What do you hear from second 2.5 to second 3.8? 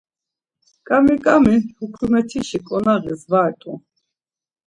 ǩonağis var t̆u.